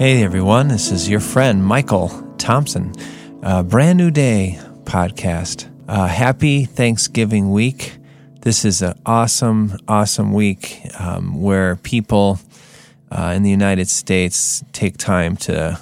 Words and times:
Hey 0.00 0.24
everyone, 0.24 0.68
this 0.68 0.90
is 0.90 1.10
your 1.10 1.20
friend 1.20 1.62
Michael 1.62 2.08
Thompson, 2.38 2.94
uh, 3.42 3.62
brand 3.62 3.98
new 3.98 4.10
day 4.10 4.58
podcast. 4.84 5.70
Uh, 5.86 6.06
happy 6.06 6.64
Thanksgiving 6.64 7.50
week. 7.50 7.98
This 8.40 8.64
is 8.64 8.80
an 8.80 8.98
awesome, 9.04 9.76
awesome 9.86 10.32
week 10.32 10.80
um, 10.98 11.38
where 11.42 11.76
people 11.76 12.40
uh, 13.10 13.34
in 13.36 13.42
the 13.42 13.50
United 13.50 13.90
States 13.90 14.64
take 14.72 14.96
time 14.96 15.36
to 15.36 15.78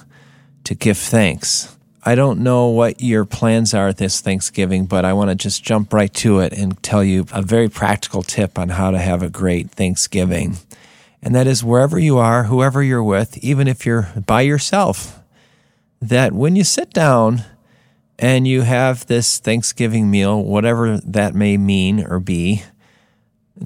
to 0.65 0.75
give 0.75 0.97
thanks. 0.97 1.77
I 2.03 2.15
don't 2.15 2.41
know 2.41 2.67
what 2.67 3.01
your 3.01 3.23
plans 3.23 3.73
are 3.73 3.93
this 3.93 4.19
Thanksgiving, 4.19 4.85
but 4.85 5.05
I 5.05 5.13
want 5.13 5.29
to 5.29 5.35
just 5.35 5.63
jump 5.63 5.93
right 5.93 6.13
to 6.15 6.39
it 6.39 6.51
and 6.51 6.83
tell 6.83 7.05
you 7.05 7.25
a 7.31 7.41
very 7.41 7.69
practical 7.69 8.23
tip 8.23 8.59
on 8.59 8.67
how 8.67 8.91
to 8.91 8.99
have 8.99 9.23
a 9.23 9.29
great 9.29 9.71
Thanksgiving. 9.71 10.57
And 11.21 11.35
that 11.35 11.47
is 11.47 11.63
wherever 11.63 11.99
you 11.99 12.17
are, 12.17 12.45
whoever 12.45 12.81
you're 12.81 13.03
with, 13.03 13.37
even 13.39 13.67
if 13.67 13.85
you're 13.85 14.09
by 14.25 14.41
yourself, 14.41 15.19
that 16.01 16.31
when 16.31 16.55
you 16.55 16.63
sit 16.63 16.91
down 16.91 17.43
and 18.17 18.47
you 18.47 18.61
have 18.61 19.05
this 19.07 19.39
Thanksgiving 19.39 20.09
meal, 20.09 20.41
whatever 20.43 20.97
that 20.97 21.35
may 21.35 21.57
mean 21.57 22.05
or 22.05 22.19
be, 22.19 22.63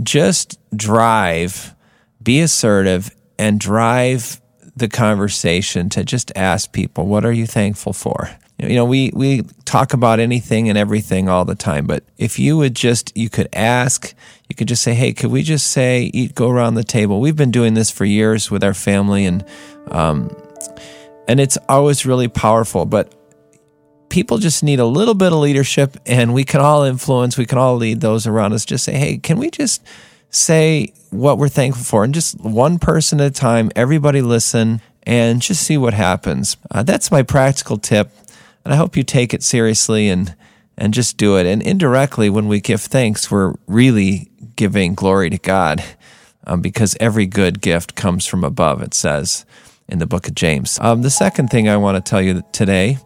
just 0.02 0.59
drive, 0.75 1.75
be 2.21 2.39
assertive, 2.39 3.11
and 3.38 3.59
drive 3.59 4.41
the 4.75 4.88
conversation 4.88 5.89
to 5.89 6.03
just 6.03 6.31
ask 6.35 6.72
people, 6.72 7.06
what 7.06 7.25
are 7.25 7.31
you 7.31 7.45
thankful 7.45 7.94
for? 7.94 8.31
You 8.59 8.76
know, 8.76 8.86
we, 8.86 9.12
we 9.14 9.42
talk 9.66 9.94
about 9.94 10.20
anything 10.20 10.70
and 10.70 10.78
everything 10.78 11.28
all 11.28 11.44
the 11.44 11.56
time, 11.56 11.86
but 11.86 12.04
if 12.18 12.40
you 12.40 12.58
would 12.58 12.76
just, 12.76 13.16
you 13.18 13.30
could 13.30 13.50
ask, 13.52 14.14
you 14.48 14.56
could 14.56 14.68
just 14.68 14.84
say, 14.84 14.94
hey, 14.94 15.12
could 15.12 15.32
we 15.32 15.44
just 15.44 15.68
say, 15.68 16.12
eat, 16.14 16.36
go 16.36 16.50
around 16.50 16.76
the 16.76 16.84
table? 16.84 17.20
We've 17.20 17.36
been 17.36 17.52
doing 17.52 17.74
this 17.74 17.90
for 17.90 18.06
years 18.06 18.50
with 18.50 18.64
our 18.64 18.74
family 18.74 19.26
and, 19.26 19.44
um, 19.88 20.36
and 21.28 21.40
it's 21.40 21.58
always 21.68 22.06
really 22.06 22.28
powerful, 22.28 22.86
but 22.86 23.14
people 24.09 24.38
just 24.38 24.64
need 24.64 24.80
a 24.80 24.86
little 24.86 25.16
bit 25.16 25.34
of 25.34 25.40
leadership 25.40 25.98
and 26.06 26.34
we 26.34 26.44
can 26.44 26.62
all 26.62 26.84
influence, 26.84 27.38
we 27.38 27.48
can 27.48 27.58
all 27.58 27.76
lead 27.76 28.00
those 28.00 28.28
around 28.28 28.54
us. 28.54 28.64
Just 28.64 28.86
say, 28.86 28.94
hey, 28.94 29.18
can 29.18 29.40
we 29.40 29.50
just 29.50 29.84
say 30.30 30.94
what 31.09 31.38
we're 31.38 31.50
thankful 31.50 31.84
for? 31.84 32.04
And 32.04 32.14
just 32.14 32.40
one 32.40 32.78
person 32.78 33.20
at 33.20 33.28
a 33.28 33.31
time, 33.31 33.72
everybody 33.76 34.22
listen 34.22 34.81
and 35.04 35.42
just 35.42 35.64
see 35.64 35.78
what 35.78 35.94
happens. 35.94 36.58
Uh, 36.72 36.84
that's 36.84 37.12
my 37.12 37.24
practical 37.24 37.78
tip. 37.78 38.12
And 38.64 38.73
I 38.73 38.78
hope 38.78 38.95
you 38.95 39.03
take 39.03 39.33
it 39.33 39.44
seriously 39.44 40.09
and, 40.09 40.36
and 40.78 40.94
just 40.94 41.17
do 41.17 41.38
it. 41.38 41.45
And 41.45 41.61
indirectly, 41.61 42.30
when 42.30 42.47
we 42.47 42.61
give 42.61 42.81
thanks, 42.81 43.30
we're 43.30 43.53
really 43.67 44.30
giving 44.56 44.95
glory 44.95 45.30
to 45.30 45.38
God 45.38 45.83
um, 46.45 46.61
because 46.61 46.95
every 47.00 47.25
good 47.25 47.61
gift 47.61 47.95
comes 47.95 48.25
from 48.25 48.44
above, 48.44 48.81
it 48.81 48.94
says 48.94 49.45
in 49.88 50.00
the 50.00 50.08
book 50.08 50.28
of 50.28 50.36
James. 50.36 50.80
Um, 50.80 51.02
the 51.02 51.09
second 51.09 51.50
thing 51.50 51.67
I 51.67 51.78
want 51.78 52.03
to 52.03 52.09
tell 52.09 52.22
you 52.22 52.41
today 52.52 52.97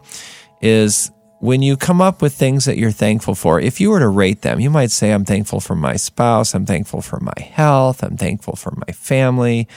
is 0.60 1.10
when 1.40 1.62
you 1.62 1.76
come 1.76 2.00
up 2.00 2.20
with 2.20 2.34
things 2.34 2.64
that 2.64 2.78
you're 2.78 2.90
thankful 2.90 3.34
for, 3.34 3.60
if 3.60 3.80
you 3.80 3.90
were 3.90 4.00
to 4.00 4.08
rate 4.08 4.42
them, 4.42 4.60
you 4.60 4.70
might 4.70 4.90
say, 4.90 5.12
I'm 5.12 5.24
thankful 5.24 5.60
for 5.60 5.74
my 5.74 5.96
spouse, 5.96 6.54
I'm 6.54 6.66
thankful 6.66 7.00
for 7.00 7.20
my 7.20 7.40
health, 7.40 8.02
I'm 8.02 8.16
thankful 8.16 8.56
for 8.56 8.72
my 8.86 8.92
family. 8.92 9.68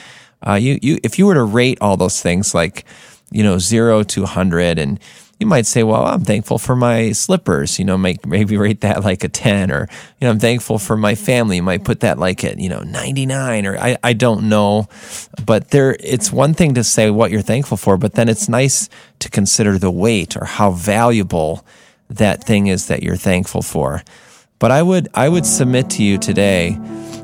Uh, 0.46 0.54
you, 0.54 0.78
you, 0.82 0.98
if 1.04 1.18
you 1.18 1.26
were 1.26 1.34
to 1.34 1.44
rate 1.44 1.78
all 1.80 1.96
those 1.96 2.20
things 2.20 2.54
like, 2.54 2.84
you 3.30 3.42
know, 3.42 3.58
zero 3.58 4.02
to 4.02 4.22
100, 4.22 4.78
and 4.78 4.98
you 5.42 5.46
might 5.46 5.66
say, 5.66 5.82
well, 5.82 6.06
I'm 6.06 6.24
thankful 6.24 6.56
for 6.56 6.76
my 6.76 7.10
slippers, 7.10 7.76
you 7.76 7.84
know, 7.84 7.98
make, 7.98 8.24
maybe 8.24 8.56
rate 8.56 8.82
that 8.82 9.02
like 9.02 9.24
a 9.24 9.28
10 9.28 9.72
or, 9.72 9.88
you 10.20 10.24
know, 10.24 10.30
I'm 10.30 10.38
thankful 10.38 10.78
for 10.78 10.96
my 10.96 11.16
family. 11.16 11.56
You 11.56 11.64
might 11.64 11.82
put 11.82 11.98
that 12.00 12.16
like 12.16 12.44
at, 12.44 12.60
you 12.60 12.68
know, 12.68 12.82
99 12.82 13.66
or 13.66 13.76
I, 13.76 13.98
I 14.04 14.12
don't 14.12 14.48
know, 14.48 14.88
but 15.44 15.70
there, 15.70 15.96
it's 15.98 16.30
one 16.30 16.54
thing 16.54 16.74
to 16.74 16.84
say 16.84 17.10
what 17.10 17.32
you're 17.32 17.42
thankful 17.42 17.76
for, 17.76 17.96
but 17.96 18.14
then 18.14 18.28
it's 18.28 18.48
nice 18.48 18.88
to 19.18 19.28
consider 19.28 19.78
the 19.78 19.90
weight 19.90 20.36
or 20.36 20.44
how 20.44 20.70
valuable 20.70 21.66
that 22.08 22.44
thing 22.44 22.68
is 22.68 22.86
that 22.86 23.02
you're 23.02 23.16
thankful 23.16 23.62
for. 23.62 24.04
But 24.60 24.70
I 24.70 24.80
would, 24.80 25.08
I 25.12 25.28
would 25.28 25.44
submit 25.44 25.90
to 25.90 26.04
you 26.04 26.18
today 26.18 26.78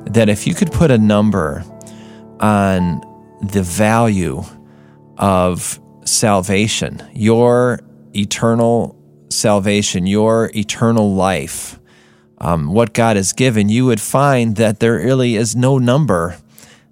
that 0.06 0.28
if 0.28 0.44
you 0.44 0.54
could 0.54 0.72
put 0.72 0.90
a 0.90 0.98
number 0.98 1.62
on 2.40 3.00
the 3.42 3.62
value 3.62 4.42
of 5.18 5.78
salvation, 6.04 7.00
your 7.12 7.78
eternal 8.14 8.96
salvation, 9.30 10.06
your 10.06 10.50
eternal 10.54 11.14
life, 11.14 11.78
um, 12.38 12.72
what 12.72 12.92
God 12.92 13.16
has 13.16 13.32
given, 13.32 13.68
you 13.68 13.86
would 13.86 14.00
find 14.00 14.56
that 14.56 14.80
there 14.80 14.94
really 14.94 15.36
is 15.36 15.56
no 15.56 15.78
number 15.78 16.36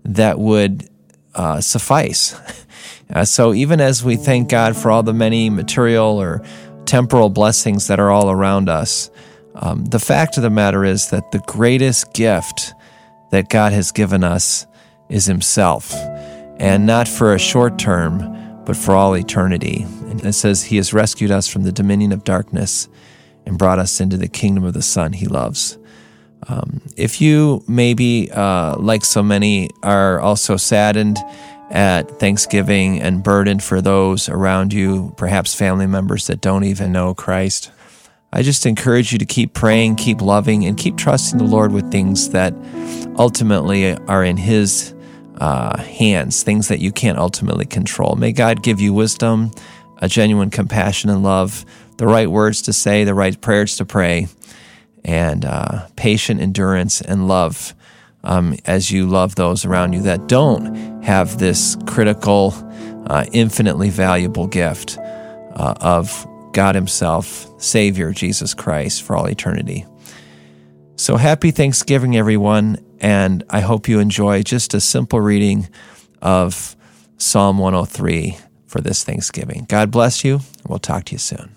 that 0.05 0.39
would 0.39 0.89
uh, 1.35 1.61
suffice. 1.61 2.35
Uh, 3.09 3.25
so 3.25 3.55
even 3.55 3.81
as 3.81 4.03
we 4.03 4.17
thank 4.17 4.49
God 4.49 4.77
for 4.77 4.91
all 4.91 5.05
the 5.05 5.15
many 5.15 5.49
material 5.49 6.21
or 6.21 6.43
temporal 6.87 7.31
blessings 7.31 7.87
that 7.87 8.01
are 8.01 8.11
all 8.11 8.33
around 8.33 8.69
us, 8.69 9.11
um, 9.55 9.85
the 9.85 10.01
fact 10.01 10.37
of 10.37 10.43
the 10.43 10.51
matter 10.51 10.85
is 10.85 11.11
that 11.11 11.31
the 11.31 11.39
greatest 11.47 12.13
gift 12.15 12.75
that 13.31 13.49
God 13.49 13.73
has 13.73 13.93
given 13.93 14.25
us 14.25 14.67
is 15.09 15.27
Himself, 15.27 15.95
and 16.59 16.85
not 16.85 17.07
for 17.07 17.33
a 17.33 17.39
short 17.39 17.79
term, 17.79 18.21
but 18.67 18.77
for 18.77 18.95
all 18.95 19.17
eternity. 19.17 19.87
And 20.09 20.23
it 20.25 20.35
says, 20.35 20.65
He 20.65 20.77
has 20.77 20.93
rescued 20.93 21.31
us 21.31 21.49
from 21.49 21.63
the 21.63 21.73
dominion 21.73 22.13
of 22.13 22.25
darkness 22.25 22.89
and 23.47 23.57
brought 23.57 23.79
us 23.79 24.01
into 24.01 24.17
the 24.17 24.29
kingdom 24.29 24.65
of 24.65 24.75
the 24.75 24.83
Son 24.83 25.15
He 25.15 25.27
loves. 25.27 25.79
Um, 26.49 26.83
if 26.97 27.21
you 27.21 27.65
maybe, 27.67 28.31
uh, 28.31 28.77
like 28.79 29.05
so 29.05 29.23
many, 29.23 29.71
are 29.83 30.21
also 30.21 30.57
saddened 30.57 31.19
at 31.71 32.11
Thanksgiving 32.21 33.01
and 33.01 33.23
burdened 33.23 33.63
for 33.63 33.81
those 33.81 34.29
around 34.29 34.73
you, 34.73 35.15
perhaps 35.17 35.55
family 35.55 35.87
members 35.87 36.27
that 36.27 36.41
don't 36.41 36.65
even 36.65 36.93
know 36.93 37.15
Christ, 37.15 37.71
I 38.33 38.43
just 38.43 38.67
encourage 38.67 39.13
you 39.13 39.19
to 39.19 39.25
keep 39.25 39.55
praying, 39.55 39.97
keep 39.97 40.21
loving, 40.21 40.67
and 40.67 40.77
keep 40.77 40.97
trusting 40.97 41.39
the 41.39 41.45
Lord 41.45 41.73
with 41.73 41.91
things 41.91 42.31
that 42.31 42.53
ultimately 43.19 43.97
are 43.97 44.25
in 44.25 44.37
His 44.37 44.93
uh, 45.39 45.79
hands, 45.83 46.43
things 46.43 46.69
that 46.69 46.81
you 46.81 46.93
can't 46.93 47.19
ultimately 47.19 47.67
control. 47.67 48.17
May 48.17 48.33
God 48.33 48.63
give 48.63 48.81
you 48.81 48.93
wisdom, 48.93 49.51
a 49.99 50.09
genuine 50.09 50.51
compassion 50.51 51.11
and 51.11 51.23
love, 51.23 51.65
the 51.99 52.07
right 52.07 52.31
words 52.31 52.63
to 52.63 52.73
say, 52.73 53.05
the 53.05 53.15
right 53.15 53.41
prayers 53.41 53.77
to 53.77 53.85
pray, 53.85 54.29
and 55.05 55.45
uh, 55.45 55.87
patient 55.97 56.41
endurance 56.41 57.01
and 57.01 57.29
love 57.29 57.75
um, 58.25 58.57
as 58.65 58.91
you 58.91 59.07
love 59.07 59.37
those 59.37 59.65
around 59.65 59.93
you 59.93 60.03
that 60.03 60.27
don't 60.27 61.03
have 61.03 61.39
this 61.39 61.77
critical, 61.87 62.53
uh, 63.07 63.25
infinitely 63.33 63.89
valuable 63.89 64.49
gift 64.49 64.99
uh, 64.99 65.75
of 65.81 66.27
God 66.53 66.75
Himself, 66.75 67.49
Savior 67.63 68.13
Jesus 68.13 68.53
Christ 68.53 69.03
for 69.03 69.17
all 69.17 69.27
eternity. 69.27 69.87
So 70.97 71.17
happy 71.17 71.51
Thanksgiving, 71.51 72.17
everyone, 72.17 72.79
and 73.01 73.45
I 73.51 73.61
hope 73.61 73.89
you 73.89 74.01
enjoy 74.01 74.43
just 74.43 74.75
a 74.75 74.81
simple 74.81 75.21
reading 75.21 75.69
of 76.23 76.77
Psalm 77.19 77.59
103 77.59 78.39
for 78.67 78.81
this 78.81 79.05
Thanksgiving. 79.05 79.67
God 79.69 79.91
bless 79.91 80.25
you. 80.25 80.41
We'll 80.69 80.79
talk 80.79 81.05
to 81.05 81.13
you 81.13 81.19
soon. 81.19 81.57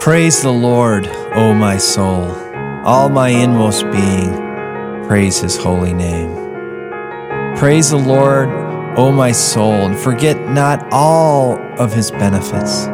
Praise 0.00 0.42
the 0.42 0.52
Lord, 0.52 1.06
O 1.34 1.54
my 1.54 1.78
soul. 1.78 2.30
All 2.84 3.08
my 3.08 3.30
inmost 3.30 3.90
being, 3.90 4.34
praise 5.06 5.40
his 5.40 5.56
holy 5.56 5.94
name. 5.94 6.34
Praise 7.56 7.88
the 7.88 7.96
Lord, 7.96 8.50
O 8.98 9.10
my 9.10 9.32
soul, 9.32 9.72
and 9.72 9.98
forget 9.98 10.38
not 10.50 10.86
all 10.92 11.56
of 11.78 11.94
his 11.94 12.10
benefits. 12.10 12.86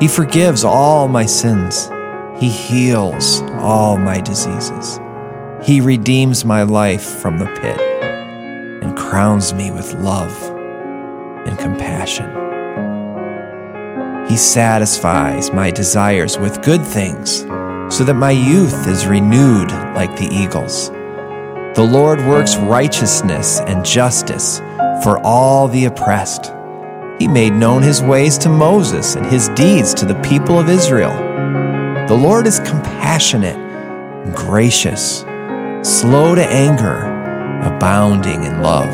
He 0.00 0.08
forgives 0.08 0.64
all 0.64 1.08
my 1.08 1.26
sins. 1.26 1.90
He 2.38 2.48
heals 2.48 3.42
all 3.58 3.98
my 3.98 4.20
diseases. 4.22 4.98
He 5.62 5.82
redeems 5.82 6.42
my 6.42 6.62
life 6.62 7.04
from 7.04 7.36
the 7.36 7.44
pit 7.60 7.78
and 8.82 8.96
crowns 8.96 9.52
me 9.52 9.70
with 9.70 9.92
love 9.92 10.34
and 11.46 11.58
compassion. 11.58 12.30
He 14.26 14.38
satisfies 14.38 15.52
my 15.52 15.70
desires 15.70 16.38
with 16.38 16.62
good 16.62 16.82
things 16.82 17.40
so 17.94 18.02
that 18.04 18.14
my 18.14 18.30
youth 18.30 18.86
is 18.86 19.06
renewed 19.06 19.70
like 19.94 20.16
the 20.16 20.28
eagles. 20.32 20.88
The 21.74 21.86
Lord 21.86 22.20
works 22.20 22.56
righteousness 22.56 23.60
and 23.60 23.84
justice 23.84 24.60
for 25.02 25.20
all 25.22 25.68
the 25.68 25.84
oppressed. 25.84 26.54
He 27.20 27.28
made 27.28 27.52
known 27.52 27.82
his 27.82 28.02
ways 28.02 28.36
to 28.38 28.48
Moses 28.48 29.14
and 29.14 29.26
his 29.26 29.50
deeds 29.50 29.94
to 29.94 30.06
the 30.06 30.20
people 30.22 30.58
of 30.58 30.68
Israel. 30.68 31.12
The 32.08 32.16
Lord 32.16 32.48
is 32.48 32.58
compassionate 32.60 33.70
gracious, 34.34 35.20
slow 35.82 36.34
to 36.34 36.44
anger, 36.44 36.98
abounding 37.62 38.44
in 38.44 38.62
love. 38.62 38.90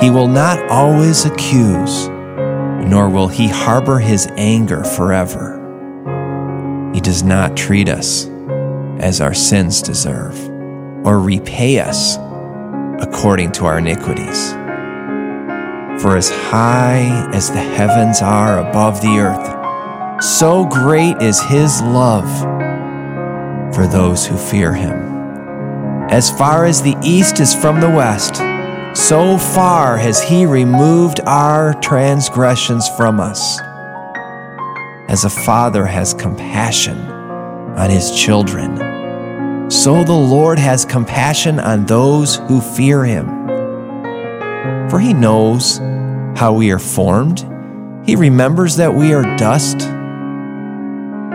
He 0.00 0.10
will 0.10 0.28
not 0.28 0.58
always 0.70 1.24
accuse, 1.24 2.08
nor 2.08 3.08
will 3.08 3.28
he 3.28 3.48
harbor 3.48 3.98
his 3.98 4.26
anger 4.36 4.84
forever. 4.84 5.54
He 6.94 7.00
does 7.00 7.22
not 7.22 7.56
treat 7.56 7.88
us 7.88 8.26
as 8.98 9.20
our 9.20 9.34
sins 9.34 9.82
deserve 9.82 10.38
or 11.06 11.20
repay 11.20 11.78
us 11.78 12.16
according 13.00 13.52
to 13.52 13.66
our 13.66 13.78
iniquities. 13.78 14.54
For 16.06 16.16
as 16.16 16.30
high 16.30 17.28
as 17.34 17.50
the 17.50 17.58
heavens 17.58 18.22
are 18.22 18.60
above 18.60 19.00
the 19.00 19.18
earth, 19.18 20.22
so 20.22 20.64
great 20.64 21.20
is 21.20 21.42
his 21.42 21.82
love 21.82 22.30
for 23.74 23.88
those 23.88 24.24
who 24.24 24.36
fear 24.36 24.72
him. 24.72 24.94
As 26.08 26.30
far 26.30 26.64
as 26.64 26.80
the 26.80 26.94
east 27.02 27.40
is 27.40 27.56
from 27.56 27.80
the 27.80 27.90
west, 27.90 28.36
so 28.96 29.36
far 29.36 29.96
has 29.96 30.22
he 30.22 30.46
removed 30.46 31.18
our 31.26 31.74
transgressions 31.80 32.88
from 32.90 33.18
us. 33.18 33.58
As 35.08 35.24
a 35.24 35.28
father 35.44 35.84
has 35.86 36.14
compassion 36.14 36.98
on 37.00 37.90
his 37.90 38.16
children, 38.16 39.72
so 39.72 40.04
the 40.04 40.12
Lord 40.12 40.60
has 40.60 40.84
compassion 40.84 41.58
on 41.58 41.84
those 41.84 42.36
who 42.36 42.60
fear 42.60 43.04
him. 43.04 43.26
For 44.88 45.00
he 45.00 45.12
knows 45.12 45.80
how 46.36 46.52
we 46.52 46.70
are 46.70 46.78
formed, 46.78 47.40
he 48.06 48.16
remembers 48.16 48.76
that 48.76 48.94
we 48.94 49.12
are 49.12 49.36
dust. 49.36 49.78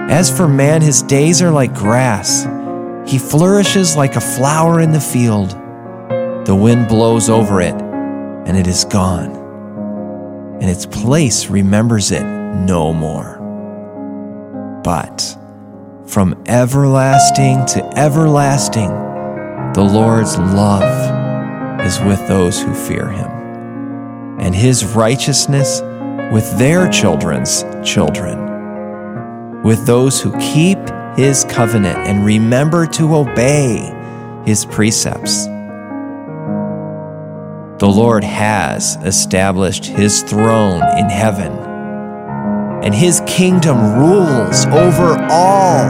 As 0.10 0.36
for 0.36 0.48
man, 0.48 0.82
his 0.82 1.02
days 1.02 1.42
are 1.42 1.52
like 1.52 1.74
grass 1.74 2.46
he 3.06 3.18
flourishes 3.18 3.98
like 3.98 4.16
a 4.16 4.22
flower 4.22 4.80
in 4.80 4.92
the 4.92 5.00
field. 5.02 5.52
The 6.46 6.56
wind 6.56 6.88
blows 6.88 7.30
over 7.30 7.60
it, 7.60 7.74
and 7.74 8.56
it 8.56 8.68
is 8.68 8.86
gone, 8.86 9.32
and 10.62 10.70
its 10.70 10.86
place 10.86 11.48
remembers 11.48 12.12
it 12.12 12.24
no 12.24 12.94
more. 12.94 13.40
But 14.84 15.38
from 16.06 16.42
everlasting 16.48 17.66
to 17.68 17.98
everlasting, 17.98 18.90
the 19.74 19.84
Lord's 19.84 20.38
love 20.38 21.82
is 21.86 22.00
with 22.02 22.26
those 22.28 22.62
who 22.62 22.74
fear 22.74 23.10
him, 23.10 23.30
and 24.42 24.56
his 24.56 24.84
righteousness 24.84 25.82
with 26.34 26.58
their 26.58 26.90
children's 26.90 27.64
children, 27.84 29.62
with 29.64 29.86
those 29.86 30.20
who 30.20 30.32
keep 30.40 30.80
his 31.16 31.44
covenant 31.46 31.98
and 32.00 32.26
remember 32.26 32.88
to 32.88 33.16
obey 33.16 33.94
his 34.46 34.66
precepts. 34.66 35.46
The 37.78 37.88
Lord 37.88 38.24
has 38.24 38.96
established 39.04 39.86
his 39.86 40.24
throne 40.24 40.82
in 40.98 41.10
heaven, 41.10 41.52
and 42.84 42.94
his 42.94 43.22
kingdom 43.28 44.00
rules 44.00 44.66
over 44.68 45.18
all. 45.30 45.88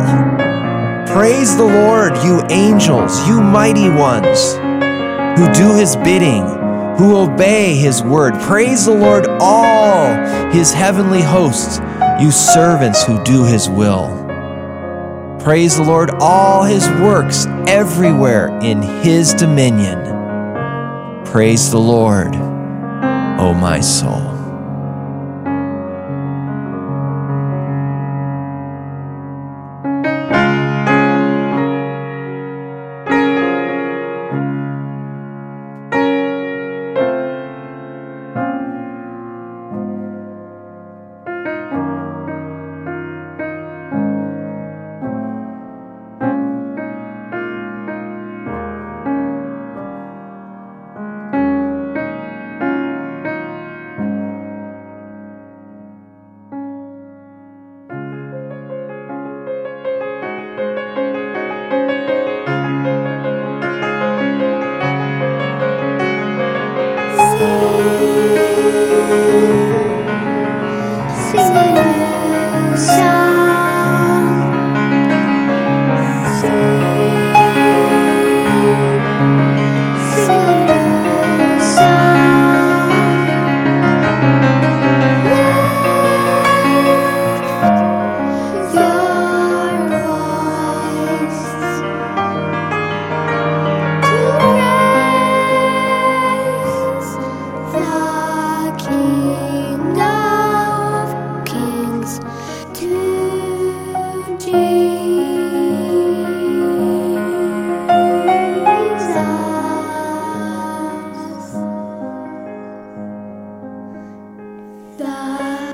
Praise 1.08 1.56
the 1.58 1.66
Lord, 1.66 2.16
you 2.24 2.42
angels, 2.50 3.28
you 3.28 3.42
mighty 3.42 3.90
ones 3.90 4.54
who 5.38 5.52
do 5.54 5.76
his 5.78 5.96
bidding, 5.98 6.61
who 7.02 7.18
obey 7.18 7.74
his 7.74 8.04
word. 8.04 8.32
Praise 8.42 8.86
the 8.86 8.94
Lord, 8.94 9.26
all 9.42 10.14
his 10.52 10.72
heavenly 10.72 11.24
hosts, 11.24 11.80
you 12.22 12.30
servants 12.30 13.04
who 13.04 13.24
do 13.24 13.44
his 13.44 13.68
will. 13.68 14.08
Praise 15.40 15.78
the 15.78 15.84
Lord, 15.84 16.12
all 16.20 16.64
his 16.64 16.88
works 17.02 17.48
everywhere 17.68 18.56
in 18.62 18.84
his 18.84 19.34
dominion. 19.34 19.98
Praise 21.26 21.72
the 21.72 21.80
Lord, 21.80 22.36
O 22.36 23.58
my 23.60 23.80
soul. 23.80 24.31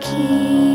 keep 0.09 0.66